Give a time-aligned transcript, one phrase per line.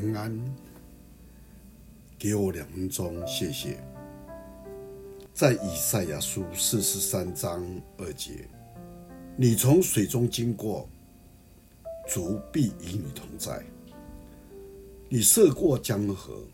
[0.00, 0.34] 平安，
[2.18, 3.76] 给我两分钟，谢谢。
[5.34, 7.62] 在以赛亚书四十三章
[7.98, 8.48] 二节，
[9.36, 10.88] 你从水中经过，
[12.08, 13.62] 主必与你同在；
[15.10, 16.44] 你涉过江河，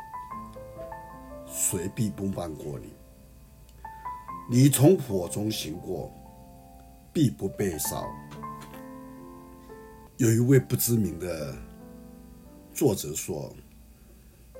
[1.46, 2.88] 水必不漫过你；
[4.50, 6.12] 你从火中行过，
[7.12, 8.12] 必不被烧。
[10.16, 11.56] 有一位不知名的
[12.76, 13.50] 作者说，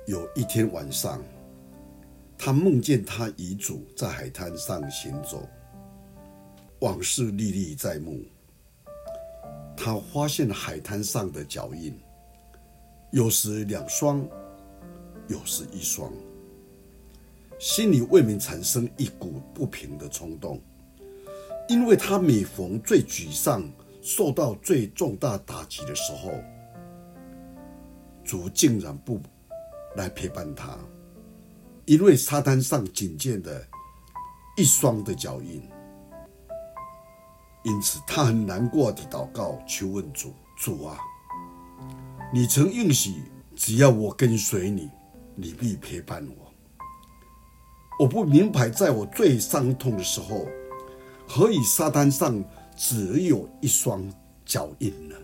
[0.07, 1.23] 有一天晚上，
[2.35, 5.47] 他梦见他遗主在海滩上行走，
[6.79, 8.23] 往事历历在目。
[9.75, 11.95] 他发现海滩上的脚印，
[13.11, 14.27] 有时两双，
[15.27, 16.11] 有时一双，
[17.59, 20.59] 心里未免产生一股不平的冲动，
[21.69, 23.71] 因为他每逢最沮丧。
[23.99, 26.31] 受到最重大打击的时候，
[28.27, 29.21] 主竟然不
[29.95, 30.77] 来陪伴他，
[31.85, 33.65] 因为沙滩上仅见的
[34.57, 35.63] 一双的脚印，
[37.63, 40.99] 因此他很难过的祷告，求问主：主啊，
[42.33, 43.23] 你曾应许，
[43.55, 44.89] 只要我跟随你，
[45.33, 46.51] 你必陪伴我。
[47.97, 50.45] 我不明白，在我最伤痛的时候，
[51.25, 52.43] 何以沙滩上？
[52.75, 54.07] 只有一双
[54.45, 55.15] 脚印呢？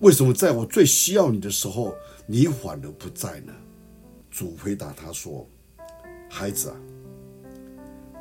[0.00, 1.94] 为什么在我最需要你的时候，
[2.26, 3.52] 你反而不在呢？
[4.30, 5.48] 主回答他说
[6.30, 6.76] ：“孩子啊，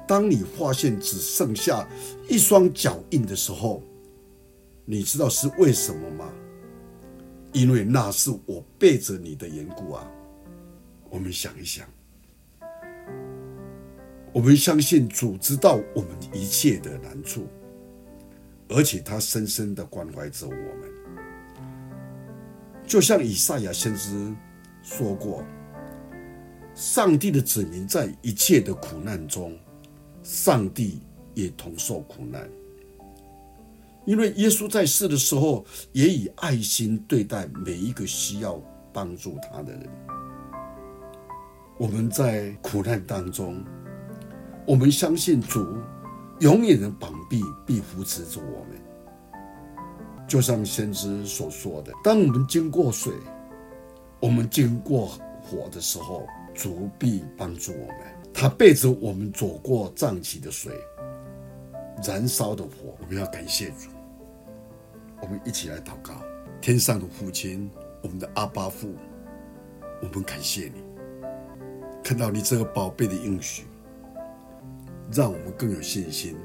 [0.08, 1.88] 当你发现只剩下
[2.28, 3.83] 一双脚印的时候，
[4.86, 6.33] 你知道是为什么吗？
[7.53, 10.09] 因为那是我背着你的缘故啊。”
[11.09, 11.88] 我们想一想，
[14.33, 17.48] 我们相信主知道我们一切的难处。
[18.70, 20.92] 而且他深深的关怀着我们，
[22.88, 24.34] 就像以赛亚先知
[24.82, 25.44] 说过
[26.74, 29.56] ：“上帝的子民在一切的苦难中，
[30.23, 31.02] 上帝
[31.36, 32.50] 也同受苦难。
[34.06, 38.60] 因为耶稣在世的时候，也以爱心对待每一个需要
[38.94, 39.90] 帮助他的人。
[41.78, 43.61] 我们在苦难当中，
[44.66, 45.78] 我们相信主。”
[46.40, 48.80] 永远的膀臂必扶持着我们，
[50.27, 53.14] 就像先知所说的：“当我们经过水，
[54.20, 57.98] 我们经过火的时候，主必帮助我们。
[58.33, 60.73] 他背着我们走过涨起的水、
[62.05, 63.89] 燃烧的火。”我们要感谢主。
[65.21, 66.21] 我们一起来祷告：
[66.60, 67.71] 天上的父亲，
[68.04, 68.93] 我们的阿爸父，
[70.02, 70.83] 我们感谢你，
[72.04, 73.64] 看到你这个宝贝的应许。
[75.10, 76.36] 让我们更有信心，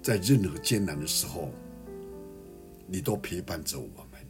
[0.00, 1.50] 在任何艰难的时候，
[2.86, 4.20] 你都陪伴着我们。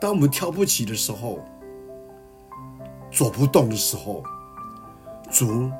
[0.00, 1.44] 当我们跳不起的时候，
[3.10, 4.22] 走不动的时候，
[5.30, 5.70] 主，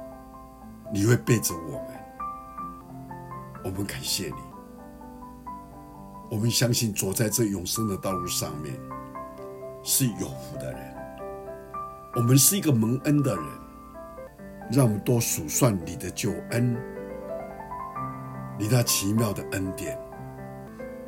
[0.92, 1.86] 你会背着我们。
[3.64, 4.34] 我们感谢你，
[6.30, 8.74] 我们相信走在这永生的道路上面
[9.82, 10.97] 是有福的人，
[12.14, 13.44] 我们是一个蒙恩的人。
[14.72, 16.74] 让我们多数算你的救恩，
[18.58, 19.98] 你那奇妙的恩典，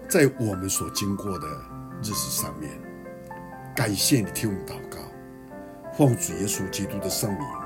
[0.08, 1.48] 在我们所经过的
[2.00, 2.70] 日子上面，
[3.74, 4.98] 感谢你听我祷告，
[5.96, 7.65] 奉主耶稣基督的圣名。